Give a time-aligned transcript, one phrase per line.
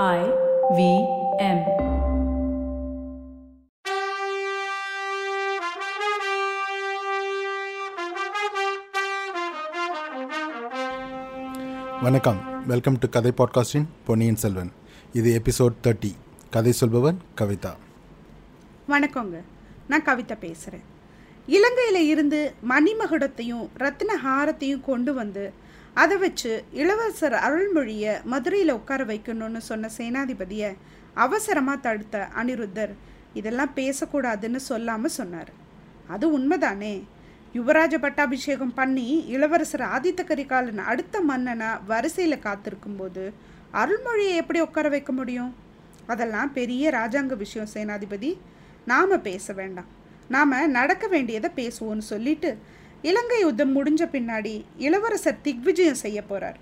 [0.00, 0.20] I
[0.76, 0.82] V
[1.38, 1.58] M.
[12.02, 12.66] வணக்கம்.
[12.66, 14.72] Welcome to கதை பாட்காஸ்டின் பொன்னியின் செல்வன்.
[15.12, 16.12] இது எபிசோட் தேர்ட்டி
[16.50, 17.74] கதை சொல்பவர் கவிதா.
[18.88, 19.40] வணக்கங்க.
[19.88, 20.86] நான் கவிதா பேசுகிறேன்
[21.46, 29.88] இலங்கையில் இருந்து மணிமகுடத்தையும் ரத்தின ஹாரத்தையும் கொண்டு வந்து அதை வச்சு இளவரசர் அருள்மொழியை மதுரையில் உட்கார வைக்கணும்னு சொன்ன
[29.96, 30.74] சேனாதிபதியை
[31.14, 32.92] அவசரமாக தடுத்த அனிருத்தர்
[33.34, 35.50] இதெல்லாம் பேசக்கூடாதுன்னு சொல்லாமல் சொன்னார்.
[36.08, 37.02] அது உண்மைதானே?
[37.54, 43.32] யுவராஜ பட்டாபிஷேகம் பண்ணி இளவரசர் ஆதித்த கரிகாலன் அடுத்த மன்னனா வரிசையில் காத்திருக்கும்போது
[43.72, 45.54] அருள்மொழியை எப்படி உட்கார வைக்க முடியும்?
[46.06, 48.38] அதெல்லாம் பெரிய ராஜாங்க விஷயம் சேனாதிபதி.
[48.84, 50.00] நாம பேச வேண்டாம்.
[50.28, 52.58] நாம நடக்க வேண்டியதை பேசுவோம்னு சொல்லிட்டு
[53.04, 56.58] இலங்கை யுத்தம் முடிஞ்ச பின்னாடி இளவரசர் திக்விஜயம் செய்ய போகிறார்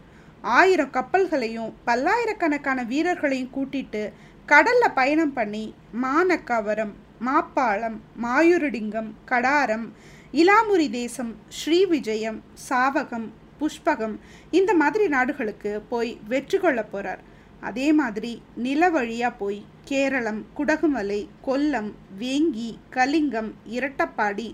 [0.52, 4.02] ஆயிரம் கப்பல்களையும் பல்லாயிரக்கணக்கான வீரர்களையும் கூட்டிட்டு
[4.48, 5.64] கடலில் பயணம் பண்ணி
[6.04, 9.86] மானக்கவரம் மாப்பாளம் மாயூரடிங்கம் கடாரம்
[10.34, 12.38] இலாமுரி தேசம் ஸ்ரீவிஜயம்
[12.68, 13.28] சாவகம்
[13.60, 14.16] புஷ்பகம்
[14.50, 17.22] இந்த மாதிரி நாடுகளுக்கு போய் வெற்றி கொள்ள போகிறார்
[17.62, 24.48] அதே மாதிரி நில வழியாக போய் கேரளம் குடகுமலை கொல்லம் வேங்கி கலிங்கம் இரட்டப்பாடி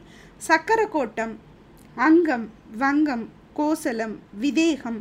[0.48, 1.34] சக்கரக்கோட்டம்
[2.04, 4.98] அங்கம் வங்கம் கோசலம் விதேகம்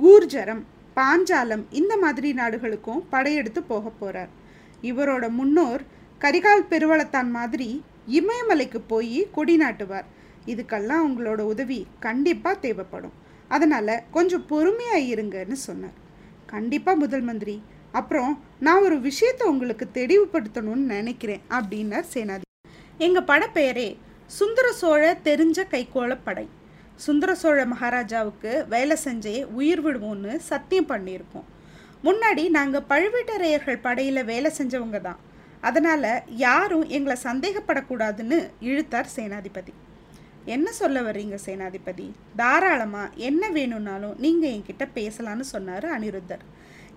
[0.00, 0.62] கூர்ஜரம்
[0.96, 4.30] பாஞ்சாலம் இந்த மாதிரி நாடுகளுக்கும் படையெடுத்து போக போகிறார்
[4.82, 5.82] இவரோட முன்னோர்
[6.20, 10.06] கரிகால் பெருவளத்தான் மாதிரி இமயமலைக்கு போய் கொடி நாட்டுவார்.
[10.46, 13.12] இதுக்கெல்லாம் உங்களோட உதவி கண்டிப்பாக தேவைப்படும்.
[13.48, 15.98] அதனால் கொஞ்சம் பொறுமையாக இருங்கன்னு சொன்னார்.
[16.46, 17.62] கண்டிப்பாக முதல் மந்திரி.
[17.92, 22.48] அப்புறம் நான் ஒரு விஷயத்தை உங்களுக்கு தெளிவுபடுத்தணும்னு நினைக்கிறேன் அப்படின்னார் சேனாதி.
[22.98, 23.96] எங்கள் படப்பெயரே
[24.38, 26.44] சுந்தர சோழ தெரிஞ்ச கைகோளப்படை படை.
[27.04, 31.46] சுந்தர சோழ மகாராஜாவுக்கு வேலை செஞ்சே உயிர் விடுவோம்னு சத்தியம் பண்ணியிருக்கோம்.
[32.06, 35.20] முன்னாடி நாங்கள் பழுவேட்டரையர்கள் படையில் வேலை செஞ்சவங்க தான்.
[35.68, 36.08] அதனால்
[36.44, 39.74] யாரும் எங்களை சந்தேகப்படக்கூடாதுன்னு இழுத்தார் சேனாதிபதி.
[40.54, 42.06] என்ன சொல்ல வர்றீங்க சேனாதிபதி?
[42.40, 46.44] தாராளமாக என்ன வேணும்னாலும் நீங்கள் என்கிட்ட பேசலான்னு சொன்னார் அனிருத்தர்.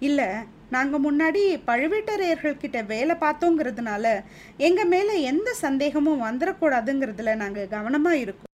[0.08, 0.30] இல்லை
[0.74, 4.06] நாங்கள் முன்னாடி பழுவேட்டரையர்கள்கிட்ட வேலை பார்த்தோங்கிறதுனால
[4.68, 8.52] எங்கள் மேலே எந்த சந்தேகமும் வந்துடக்கூடாதுங்கிறதுல நாங்கள் கவனமாக இருக்கோம்.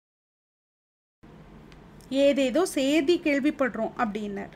[2.25, 4.53] ஏதேதோ செய்தி கேள்விப்படுறோம் அப்படின்னார்.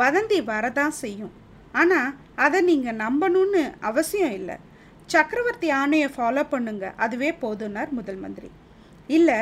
[0.00, 1.32] வதந்தி வரதான் செய்யும்.
[1.80, 4.56] ஆனால் அதை நீங்கள் நம்பணும்னு அவசியம் இல்லை.
[5.14, 8.50] சக்கரவர்த்தி ஆணையை ஃபாலோ பண்ணுங்க அதுவே போதுன்னார் முதல் மந்திரி.
[9.16, 9.38] இல்லை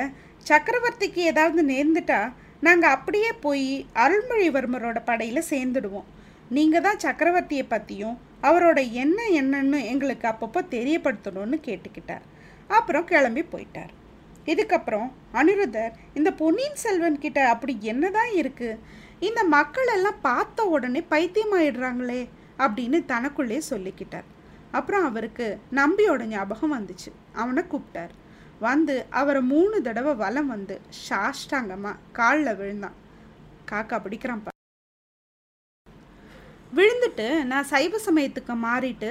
[0.50, 2.20] சக்கரவர்த்திக்கு ஏதாவது நேர்ந்துட்டா
[2.66, 3.68] நாங்கள் அப்படியே போய்
[4.04, 6.08] அருள்மொழிவர்மரோட படையில் சேர்ந்துடுவோம்.
[6.56, 8.16] நீங்கள் தான் சக்கரவர்த்தியை பற்றியும்
[8.48, 12.24] அவரோட என்ன என்னன்னு எங்களுக்கு அப்பப்போ தெரியப்படுத்தணும்னு கேட்டுக்கிட்டார்.
[12.76, 13.92] அப்புறம் கிளம்பி போயிட்டார்.
[14.52, 15.08] இதுக்கப்புறம்
[15.40, 18.80] அனிருதர் இந்த பொன்னியின் செல்வன் கிட்ட அப்படி என்னதான் இருக்குது
[19.28, 22.20] இந்த மக்கள் எல்லாம் பார்த்த உடனே பைத்தியமாயிடுறாங்களே
[22.64, 24.28] அப்படின்னு தனக்குள்ளே சொல்லிக்கிட்டார்.
[24.78, 25.46] அப்புறம் அவருக்கு
[25.80, 27.10] நம்பியோட ஞாபகம் வந்துச்சு.
[27.42, 28.14] அவனை கூப்பிட்டார்.
[28.68, 30.74] வந்து அவரை மூணு தடவை வலம் வந்து
[31.06, 32.96] சாஷ்டாங்கமாக காலில் விழுந்தான்.
[33.72, 34.44] காக்கா பிடிக்கிறான்
[36.76, 39.10] விழுந்துட்டு நான் சைவ சமயத்துக்கு மாறிட்டு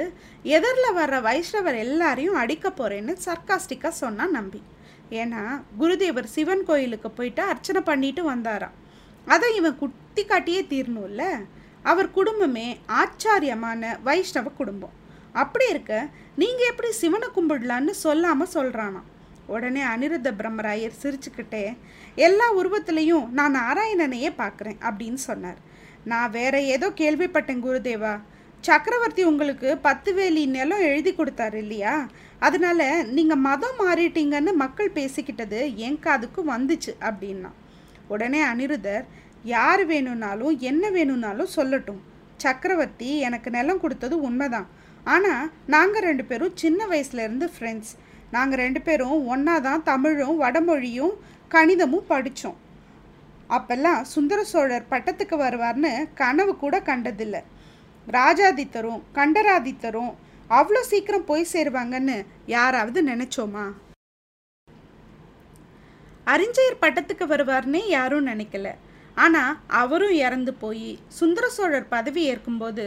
[0.56, 4.62] எதிரில் வர்ற வைஷ்ணவர் எல்லாரையும் அடிக்க போகிறேன்னு சர்க்காஸ்டிக்காக சொன்னான் நம்பி.
[5.22, 5.42] ஏன்னா
[5.80, 8.78] குருதேவர் சிவன் கோயிலுக்கு போயிட்டு அர்ச்சனை பண்ணிட்டு வந்தாராம்.
[9.28, 11.24] அதை இவன் குத்தி காட்டியே தீரணும்ல?
[11.84, 12.68] அவர் குடும்பமே
[13.02, 14.96] ஆச்சாரியமான வைஷ்ணவ குடும்பம்.
[15.42, 15.94] அப்படி இருக்க
[16.42, 19.08] நீங்கள் எப்படி சிவனை கும்பிடலான்னு சொல்லாமல் சொல்கிறானாம்
[19.54, 21.64] உடனே அனிருத்த பிரம்மராயர் சிரிச்சுக்கிட்டே
[22.28, 25.60] எல்லா உருவத்திலையும் நான் நாராயணனையே பார்க்குறேன் அப்படின்னு சொன்னார்.
[26.12, 28.14] நான் வேற ஏதோ கேள்விப்பட்டேன் குருதேவா.
[28.64, 31.94] சக்கரவர்த்தி உங்களுக்கு பத்து வேலி நிலம் எழுதி கொடுத்தாரு இல்லையா?
[32.48, 32.80] அதனால
[33.16, 37.52] நீங்கள் மதம் மாறிட்டீங்கன்னு மக்கள் பேசிக்கிட்டது என் காதுக்கு வந்துச்சு அப்படின்னா.
[38.14, 39.06] உடனே அனிருதர்
[39.56, 42.02] யார் வேணும்னாலும் என்ன வேணும்னாலும் சொல்லட்டும்.
[42.44, 44.70] சக்கரவர்த்தி எனக்கு நிலம் கொடுத்தது உண்மைதான்.
[45.16, 47.94] ஆனால் நாங்கள் ரெண்டு பேரும் சின்ன வயசுலேருந்து ஃப்ரெண்ட்ஸ்
[48.36, 51.14] நாங்கள் ரெண்டு பேரும் ஒன்றா தான் தமிழும் வடமொழியும்
[51.54, 52.58] கணிதமும் படித்தோம்
[53.56, 57.42] அப்பெல்லாம் சுந்தர சோழர் பட்டத்துக்கு வருவார்னு கனவு கூட கண்டதில்லை.
[58.08, 60.12] ராஜாதித்தரும் கண்டராதித்தரும்
[60.58, 62.18] அவ்வளோ சீக்கிரம் போய் சேருவாங்கன்னு
[62.56, 63.66] யாராவது நினைச்சோமா?
[66.34, 68.68] அறிஞ்சயர் பட்டத்துக்கு வருவார்னே யாரும் நினைக்கல.
[69.24, 72.86] ஆனால் அவரும் இறந்து போய் சுந்தர சோழர் பதவி ஏற்கும்போது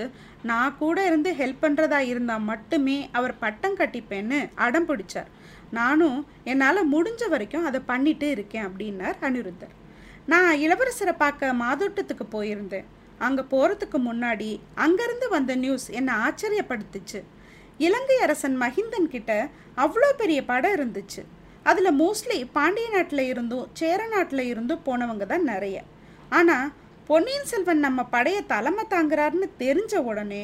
[0.51, 5.31] நான் கூட இருந்து ஹெல்ப் பண்ணுறதா இருந்தால் மட்டுமே அவர் பட்டம் கட்டிப்பேன்னு அடம் பிடிச்சார்.
[5.81, 6.19] நானும்
[6.53, 9.75] என்னால் முடிஞ்ச வரைக்கும் அதை பண்ணிட்டு இருக்கேன் அப்படின்னார் அனிருத்தர்.
[10.31, 12.89] நான் இளவரசரை பார்க்க மாதோட்டத்துக்கு போயிருந்தேன்.
[13.27, 14.51] அங்கே போகிறதுக்கு முன்னாடி
[14.85, 17.21] அங்கேருந்து வந்த நியூஸ் என்னை ஆச்சரியப்படுத்துச்சு.
[17.87, 19.33] இலங்கை அரசன் மஹிந்தன் கிட்ட
[19.85, 21.23] அவ்வளோ பெரிய படம் இருந்துச்சு.
[21.71, 25.77] அதில் மோஸ்ட்லி பாண்டிய நாட்டில் இருந்தும் சேர நாட்டில் இருந்தும் போனவங்க தான் நிறைய.
[26.39, 26.73] ஆனால்
[27.11, 30.43] பொன்னியின் செல்வன் நம்ம படையை தலைமை தாங்குறாருன்னு தெரிஞ்ச உடனே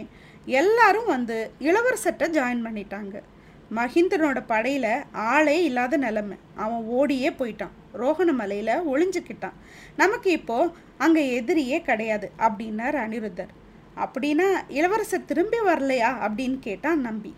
[0.60, 1.36] எல்லாரும் வந்து
[1.68, 3.16] இளவரசர்கிட்ட ஜாயின் பண்ணிட்டாங்க.
[3.76, 6.36] மஹிந்தனோட படையில் ஆளே இல்லாத நிலமை.
[6.56, 7.74] அவன் ஓடியே போயிட்டான்.
[7.94, 9.56] ரோகணமலையில் ஒளிஞ்சுக்கிட்டான்.
[9.96, 13.52] நமக்கு இப்போ அங்கே எதிரியே கிடையாது அப்படின்னார் அனிருத்தர்.
[14.04, 16.10] அப்படின்னா இளவரசர் திரும்பி வரலையா?
[16.26, 17.34] அப்படின்னு கேட்டான் நம்பி.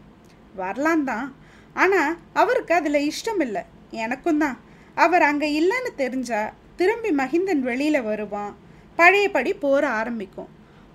[0.54, 1.34] வரலாம் தான்.
[1.74, 3.62] ஆனால் அவருக்கு அதில் இஷ்டம் இல்லை.
[3.90, 4.58] எனக்கும் தான்.
[4.94, 8.56] அவர் அங்கே இல்லைன்னு தெரிஞ்சா திரும்பி மஹிந்தன் வெளியில் வருவான்.
[8.96, 10.48] பழையபடி போர ஆரம்பிக்கும்.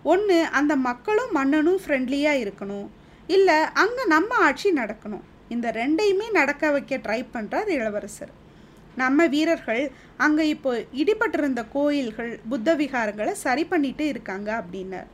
[0.03, 2.87] ஒன்று அந்த மக்களும் மன்னனும் ஃப்ரெண்ட்லியாக இருக்கணும்.
[3.35, 5.25] இல்லை அங்கே நம்ம ஆட்சி நடக்கணும்.
[5.53, 8.33] இந்த ரெண்டையுமே நடக்க வைக்க ட்ரை பண்ணுறார் இளவரசர்.
[9.01, 9.83] நம்ம வீரர்கள்
[10.25, 15.09] அங்கே இப்போ இடிபட்டிருந்த கோயில்கள் புத்த விகாரங்களை சரி பண்ணிட்டு இருக்காங்க அப்படின்னார்.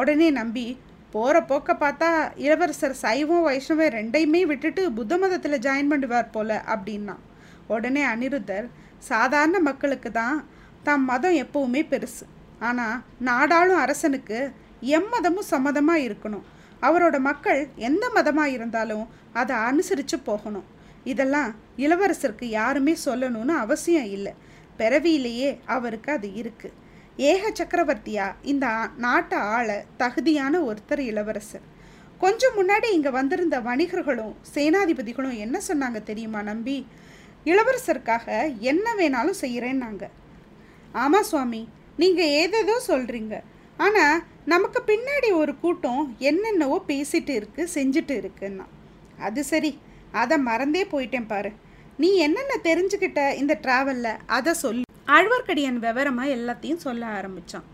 [0.00, 0.66] உடனே நம்பி
[1.14, 2.08] போகிற போக்க பார்த்தா
[2.44, 7.16] இளவரசர் சைவம் வைஷ்ணவம் ரெண்டையுமே விட்டுட்டு புத்த மதத்தில் ஜாயின் பண்ணுவார் போல அப்படின்னா
[7.74, 8.66] உடனே அனிருத்தர்
[9.10, 10.36] சாதாரண மக்களுக்கு தான்
[10.86, 12.24] தம் மதம் எப்பவுமே பெருசு.
[12.68, 14.38] ஆனால் நாடாளும் அரசனுக்கு
[14.98, 16.44] எம்மதமும் சம்மதமாக இருக்கணும்.
[16.88, 20.66] அவரோட மக்கள் எந்த மதமாக இருந்தாலும் அதை அனுசரித்து போகணும்.
[21.04, 21.50] இதெல்லாம்
[21.84, 24.32] இளவரசருக்கு யாருமே சொல்லணும்னு அவசியம் இல்லை.
[24.76, 26.76] பிறவியிலேயே அவருக்கு அது இருக்குது
[27.30, 31.66] ஏக சக்கரவர்த்தியா இந்த நாட்டை ஆள தகுதியான ஒருத்தர் இளவரசர்.
[32.18, 36.76] கொஞ்சம் முன்னாடி இங்கே வந்திருந்த வணிகர்களும் சேனாதிபதிகளும் என்ன சொன்னாங்க தெரியுமா நம்பி?
[37.44, 38.26] இளவரசருக்காக
[38.60, 40.04] என்ன வேணாலும் செய்கிறேன்னாங்க
[40.94, 41.68] ஆமாம் சுவாமி
[41.98, 43.34] நீங்கள் ஏதேதோ சொல்கிறீங்க
[43.84, 48.66] ஆனால் நமக்கு பின்னாடி ஒரு கூட்டம் என்னென்னவோ பேசிட்டு இருக்கு செஞ்சுட்டு இருக்குன்னா.
[49.26, 49.72] அது சரி
[50.22, 51.50] அதை மறந்தே போயிட்டேன் பாரு.
[52.02, 54.84] நீ என்னென்ன தெரிஞ்சுக்கிட்ட இந்த ட்ராவலில் அதை சொல்லு.
[55.16, 57.66] ஆழ்வார்க்கடியான் விவரமாக எல்லாத்தையும் சொல்ல ஆரம்பித்தான்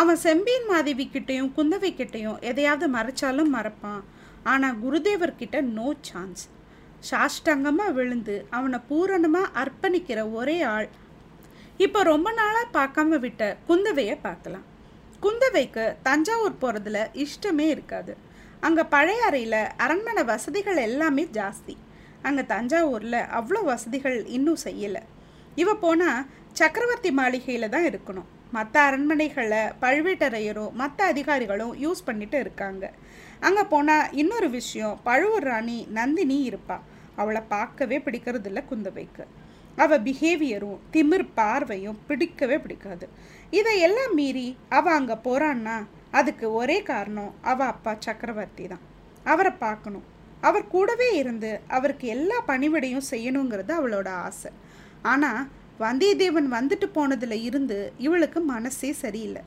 [0.00, 4.02] அவன் செம்பியன் மாதேவி கிட்டேயும் குந்தவை கிட்டேயும் எதையாவது மறைச்சாலும் மறப்பான்.
[4.52, 6.44] ஆனால் குருதேவர்கிட்ட நோ சான்ஸ்
[7.10, 10.88] சாஷ்டங்கமாக விழுந்து அவனை பூரணமாக அர்ப்பணிக்கிற ஒரே ஆள்.
[11.84, 14.66] இப்போ ரொம்ப நாளாக பார்க்காம விட்ட குந்தவையை பார்க்கலாம்.
[15.24, 18.12] குந்தவைக்கு தஞ்சாவூர் போகிறதுல இஷ்டமே இருக்காது.
[18.66, 21.74] அங்கே பழைய அறையில் அரண்மனை வசதிகள் எல்லாமே ஜாஸ்தி.
[22.28, 25.02] அங்கே தஞ்சாவூரில் அவ்வளோ வசதிகள் இன்னும் செய்யலை.
[25.62, 26.26] இவ போனால்
[26.60, 28.28] சக்கரவர்த்தி மாளிகையில் தான் இருக்கணும்.
[28.56, 32.84] மற்ற அரண்மனைகளை பழுவேட்டரையரும் மற்ற அதிகாரிகளும் யூஸ் பண்ணிட்டு இருக்காங்க.
[33.48, 36.84] அங்கே போனால் இன்னொரு விஷயம் பழுவூர் ராணி நந்தினி இருப்பாள்
[37.20, 39.24] அவளை பார்க்கவே பிடிக்கிறதில்ல குந்தவைக்கு.
[39.82, 43.06] அவள் பிஹேவியரும் திமிர் பார்வையும் பிடிக்கவே பிடிக்காது.
[43.58, 44.46] இதையெல்லாம் மீறி
[44.78, 45.76] அவள் அங்கே போகிறான்னா
[46.18, 48.84] அதுக்கு ஒரே காரணம் அவள் அப்பா சக்கரவர்த்தி தான்.
[49.32, 50.06] அவரை பார்க்கணும்.
[50.48, 54.50] அவர் கூடவே இருந்து அவருக்கு எல்லா பணிவிடையும் செய்யணுங்கிறது அவளோட ஆசை.
[55.12, 55.42] ஆனால்
[55.84, 59.42] வந்தியத்தேவன் வந்துட்டு போனதில் இருந்து இவளுக்கு மனசே சரியில்லை.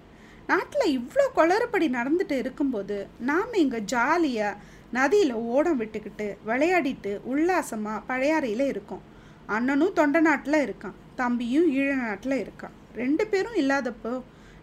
[0.51, 2.97] நாட்டில் இவ்வளோ குளறுபடி நடந்துட்டு இருக்கும்போது
[3.29, 4.59] நாம் இங்கே ஜாலியாக
[4.97, 9.03] நதியில் ஓடம் விட்டுக்கிட்டு விளையாடிட்டு உல்லாசமாக பழையாறையில் இருக்கோம்.
[9.53, 10.95] அண்ணனும் தொண்டை நாட்டில் இருக்கான்.
[11.19, 12.75] தம்பியும் ஈழ நாட்டில் இருக்கான்.
[13.01, 14.13] ரெண்டு பேரும் இல்லாதப்போ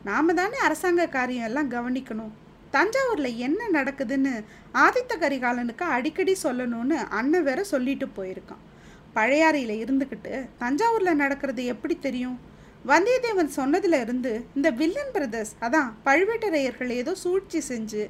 [0.08, 2.32] நாம தானே அரசாங்க காரியம் எல்லாம் கவனிக்கணும்.
[2.74, 4.32] தஞ்சாவூரில் என்ன நடக்குதுன்னு
[4.84, 8.62] ஆதித்த கரிகாலனுக்கு அடிக்கடி சொல்லணும்னு அண்ணன் வேற சொல்லிட்டு போயிருக்கான்.
[9.16, 12.38] பழையாறையில் இருந்துக்கிட்டு தஞ்சாவூரில் நடக்கிறது எப்படி தெரியும்?
[12.90, 18.02] வந்தியத்தேவன் சொன்னதுல இருந்து இந்த வில்லன் பிரதர்ஸ் அதான் பழுவேட்டரையர்கள் ஏதோ சூழ்ச்சி செஞ்சு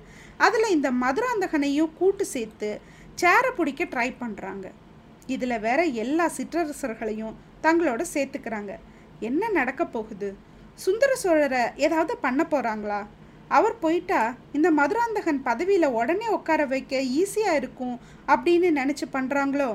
[0.47, 2.71] அதில் இந்த மதுராந்தகனையும் கூட்டு சேர்த்து
[3.23, 4.69] சேரை பிடிக்க ட்ரை பண்ணுறாங்க
[5.27, 8.73] இதில் வேற எல்லா சிற்றரசர்களையும் தங்களோட சேர்த்துக்கிறாங்க.
[9.21, 10.31] என்ன நடக்க போகுது?
[10.85, 13.01] சுந்தர சோழரை ஏதாவது பண்ண போகிறாங்களா
[13.57, 14.21] அவர் போயிட்டா
[14.53, 19.71] இந்த மதுராந்தகன் பதவியில் உடனே உட்கார வைக்க ஈஸியாக இருக்கும் அப்படின்னு நினச்சி பண்ணுறாங்களோ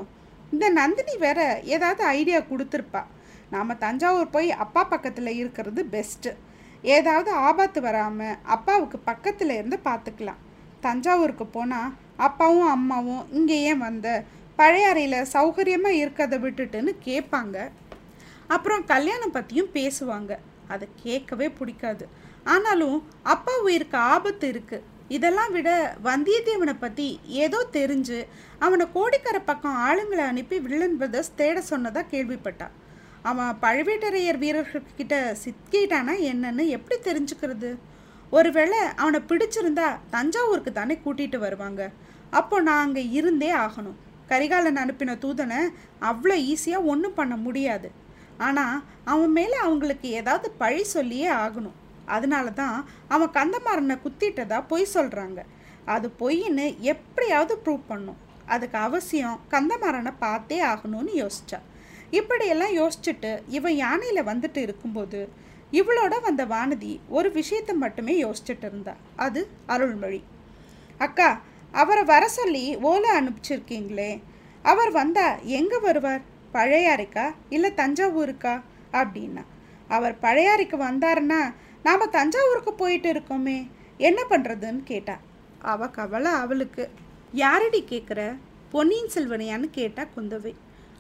[0.52, 3.04] இந்த நந்தினி வேற ஏதாவது ஐடியா கொடுத்துருப்பா.
[3.50, 6.32] நாம் தஞ்சாவூர் போய் அப்பா பக்கத்தில் இருக்கிறது பெஸ்ட்டு
[6.96, 10.42] ஏதாவது ஆபத்து வராமல் அப்பாவுக்கு பக்கத்தில் இருந்து பார்த்துக்கலாம்
[10.80, 14.26] தஞ்சாவூருக்கு போனால் அப்பாவும் அம்மாவும் இங்கே ஏன் வந்த
[14.60, 17.58] பழைய அறையில் சௌகரியமாக இருக்கிறத விட்டுட்டுன்னு கேட்பாங்க
[18.56, 20.32] அப்புறம் கல்யாணம் பற்றியும் பேசுவாங்க.
[20.74, 22.06] அதை கேட்கவே பிடிக்காது.
[22.54, 23.00] ஆனாலும்
[23.34, 24.86] அப்பா உயிருக்கு ஆபத்து இருக்குது
[25.16, 25.70] இதெல்லாம் விட
[26.08, 27.06] வந்தியத்தேவனை பற்றி
[27.44, 28.18] ஏதோ தெரிஞ்சு
[28.66, 32.74] அவனை கோடிக்கரை பக்கம் ஆளுங்களை அனுப்பி வில்லன் பிரதர்ஸ் தேட சொன்னதாக கேள்விப்பட்டான்
[33.30, 37.72] அவன் பழுவேட்டரையர் வீரர்கள்கிட்ட சிக்கிட்டானா என்னன்னு எப்படி தெரிஞ்சுக்கிறது?
[38.38, 41.82] ஒருவேளை அவனை பிடிச்சிருந்தா தஞ்சாவூருக்கு தானே கூட்டிகிட்டு வருவாங்க.
[42.40, 43.98] அப்போ நான் அங்கே இருந்தே ஆகணும்.
[44.32, 45.60] கரிகாலன் அனுப்பின தூதனை
[46.10, 47.90] அவ்வளோ ஈஸியாக ஒன்றும் பண்ண முடியாது.
[48.48, 48.78] ஆனால்
[49.14, 51.78] அவன் மேலே அவங்களுக்கு ஏதாவது பழி சொல்லியே ஆகணும்.
[52.16, 52.76] அதனால தான்
[53.16, 55.40] அவன் கந்தமாறனை குத்திட்டதா பொய் சொல்கிறாங்க
[55.96, 58.20] அது பொய்ன்னு எப்படியாவது ப்ரூவ் பண்ணும்.
[58.54, 61.60] அதுக்கு அவசியம் கந்தமாறனை பார்த்தே ஆகணும்னு யோசிச்சா.
[62.20, 65.22] இப்படியெல்லாம் யோசிச்சுட்டு இவன் யானையில் வந்துட்டு இருக்கும்போது
[65.80, 68.94] இவளோட வந்த வானதி ஒரு விஷயத்தை மட்டுமே யோசிச்சுட்டு இருந்தா.
[69.26, 69.42] அது
[69.74, 70.22] அருள்மொழி.
[71.06, 71.30] அக்கா
[71.78, 74.22] அவரை வர சொல்லி ஓலை அனுப்பிச்சிருக்கீங்களே.
[74.62, 76.22] அவர் வந்தா எங்கே வருவார்?
[76.54, 77.26] பழையாறைக்கா?
[77.50, 78.62] இல்லை தஞ்சாவூருக்கா?
[78.92, 79.44] அப்படின்னா.
[79.88, 81.54] அவர் பழையாறைக்கு வந்தாருன்னா
[81.84, 83.58] நாம் தஞ்சாவூருக்கு போயிட்டு இருக்கோமே.
[83.98, 85.18] என்ன பண்ணுறதுன்னு கேட்டா.
[85.62, 86.90] அவ கவலை அவளுக்கு.
[87.32, 88.38] யாரடி கேட்குற
[88.70, 90.54] பொன்னியின் செல்வனையான்னு கேட்டா குந்தவை.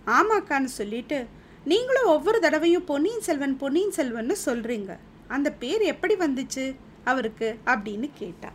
[0.07, 1.27] ஆமாக்கான்னு சொல்லிட்டு
[1.63, 7.57] நீங்களும் ஒவ்வொரு தடவையும் பொன்னியின் செல்வன் பொன்னியின் செல்வன்னு சொல்கிறீங்க அந்த பேர் எப்படி வந்துச்சு அவருக்கு?
[7.65, 8.49] அப்படின்னு கேட்டா.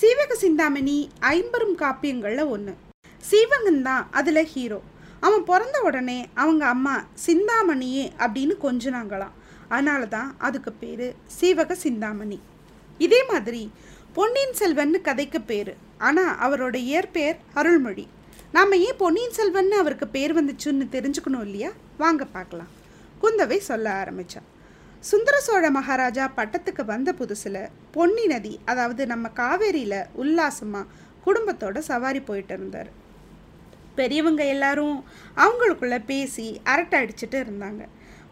[0.00, 0.94] சீவக சிந்தாமணி
[1.34, 2.72] ஐம்பெரும் காப்பியங்களில் ஒன்று
[3.28, 4.80] சீவகன் தான் அதில் ஹீரோ
[5.26, 6.94] அவன் பிறந்த உடனே அவங்க அம்மா
[7.26, 9.36] சிந்தாமணியே அப்படின்னு கொஞ்சினாங்களாம்.
[9.68, 12.38] அதனால தான் அதுக்கு பேர் சீவக சிந்தாமணி.
[13.06, 13.62] இதே மாதிரி
[14.18, 15.72] பொன்னியின் செல்வன்னு கதைக்கு பேர்.
[16.08, 18.06] ஆனால் அவரோட இயற்பெயர் அருள்மொழி.
[18.56, 21.72] நாம் ஏன் பொன்னியின் செல்வன்னு அவருக்கு பேர் வந்துச்சுன்னு தெரிஞ்சுக்கணும் இல்லையா?
[22.04, 22.70] வாங்க பார்க்கலாம்.
[23.22, 24.48] குந்தவை சொல்ல ஆரம்பித்தான்
[25.02, 30.86] சுந்தர சோழ மகாராஜா பட்டத்துக்கு வந்த புதுசில் பொன்னி நதி அதாவது நம்ம காவேரியில் உல்லாசமாக
[31.26, 32.90] குடும்பத்தோட சவாரி போயிட்டு இருந்தார்.
[33.94, 35.04] பெரியவங்க எல்லாரும்
[35.36, 37.82] அவங்களுக்குள்ள பேசி அரட்டை அடிச்சுட்டு இருந்தாங்க.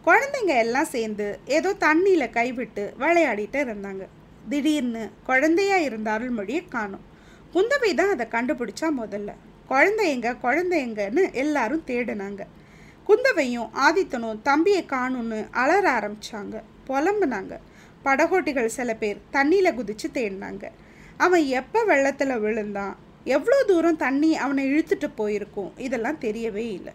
[0.05, 4.05] குழந்தைங்க எல்லாம் சேர்ந்து ஏதோ தண்ணியில் கைவிட்டு விளையாடிட்டு இருந்தாங்க.
[4.49, 7.05] திடீர்னு குழந்தையா இருந்த அருள்மொழியை காணும்.
[7.53, 9.31] குந்தவை தான் அதை கண்டுபிடிச்சா முதல்ல.
[9.69, 12.43] குழந்தைங்க குழந்தைங்கன்னு எல்லாரும் தேடினாங்க.
[13.07, 17.53] குந்தவையும் ஆதித்தனும் தம்பியை காணும்னு அலற ஆரம்பித்தாங்க புலம்புனாங்க.
[18.05, 20.63] படகோட்டிகள் சில பேர் தண்ணியில் குதித்து தேடினாங்க.
[21.17, 22.95] அவன் எப்போ வெள்ளத்தில் விழுந்தான்?
[23.23, 25.71] எவ்வளோ தூரம் தண்ணி அவனை இழுத்துட்டு போயிருக்கும்?
[25.77, 26.93] இதெல்லாம் தெரியவே இல்லை.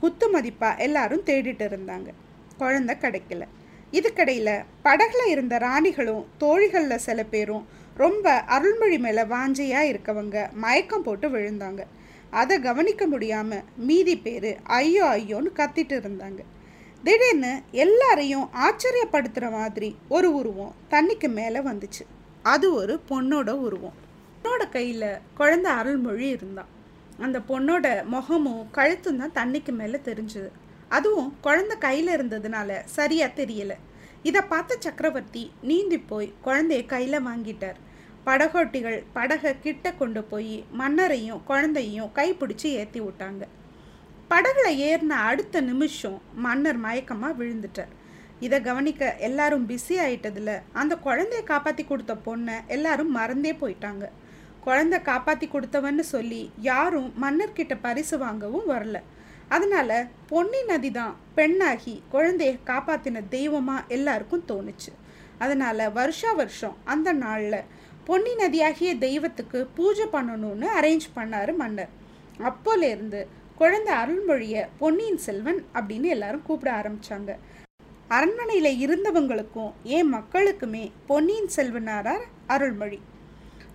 [0.00, 2.08] குத்து மதிப்பாக எல்லாரும் தேடிட்டு இருந்தாங்க.
[2.58, 3.44] குழந்த கிடைக்கல.
[3.92, 11.84] இதுக்கடையில் படகுல இருந்த ராணிகளும் தோழிகளில் சில பேரும் ரொம்ப அருள்மொழி மேலே வாஞ்சையாக இருக்கவங்க மயக்கம் போட்டு விழுந்தாங்க.
[12.30, 16.40] அதை கவனிக்க முடியாமல் மீதி பேர் ஐயோ ஐயோன்னு கத்திட்டு இருந்தாங்க.
[17.04, 22.04] திடீர்னு எல்லாரையும் ஆச்சரியப்படுத்துகிற மாதிரி ஒரு உருவம் தண்ணிக்கு மேலே வந்துச்சு.
[22.42, 23.96] அது ஒரு பொண்ணோட உருவம்.
[24.42, 26.70] பொண்ணோட கையில் குழந்த அருள்மொழி இருந்தான்
[27.18, 30.50] அந்த பொண்ணோட முகமும் கழுத்தும் தான் தண்ணிக்கு மேலே தெரிஞ்சுது.
[30.88, 33.76] அதுவும் குழந்த கையில் இருந்ததுனால சரியாக தெரியலை.
[34.22, 37.78] இதை பார்த்த சக்கரவர்த்தி நீந்தி போய் குழந்தைய கையில் வாங்கிட்டார்.
[38.26, 43.42] படகோட்டிகள் படகை கிட்ட கொண்டு போய் மன்னரையும் குழந்தையும் கைப்பிடிச்சு ஏற்றி விட்டாங்க.
[44.32, 47.94] படகுல ஏறின அடுத்த நிமிஷம் மன்னர் மயக்கமாக விழுந்துட்டார்.
[48.46, 50.50] இதை கவனிக்க எல்லாரும் பிஸி ஆயிட்டதுல
[50.80, 54.04] அந்த குழந்தைய காப்பாற்றி கொடுத்த பொண்ணை எல்லாரும் மறந்தே போயிட்டாங்க.
[54.66, 58.98] குழந்தை காப்பாற்றி கொடுத்தவன்னு சொல்லி யாரும் மன்னர்கிட்ட பரிசு வாங்கவும் வரல.
[59.56, 59.90] அதனால
[60.30, 64.90] பொன்னி நதி தான் பெண்ணாகி குழந்தைய காப்பாற்றின தெய்வமாக எல்லாருக்கும் தோணுச்சு.
[65.44, 67.60] அதனால் வருஷா வருஷம் அந்த நாளில்
[68.10, 71.90] பொன்னி நதியாகிய தெய்வத்துக்கு பூஜை பண்ணணும்னு அரேஞ்ச் பண்ணாரு மன்னர்.
[72.48, 73.20] அப்போலேருந்து
[73.60, 77.34] குழந்தை அருள்மொழிய பொன்னியின் செல்வன் அப்படின்னு எல்லாரும் கூப்பிட ஆரம்பித்தாங்க
[78.08, 82.98] அரண்மனையில் இருந்தவங்களுக்கும் ஏன் மக்களுக்குமே பொன்னியின் செல்வனாரார் அருள்மொழி.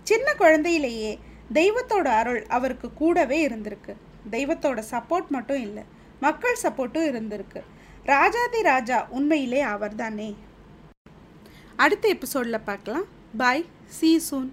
[0.02, 1.12] சின்ன குழந்தையிலேயே
[1.54, 3.94] தெய்வத்தோட அருள் அவருக்கு கூடவே இருந்திருக்கு.
[4.30, 5.84] தெய்வத்தோட சப்போர்ட் மட்டும் இல்லை
[6.20, 7.62] மக்கள் சப்போர்ட்டும் இருந்திருக்கு.
[8.04, 10.28] ராஜாதி ராஜா உண்மையிலே அவர்தானே.
[11.76, 13.08] அடுத்த எபிசோடில் பார்க்கலாம்.
[13.36, 14.52] பாய் See you soon.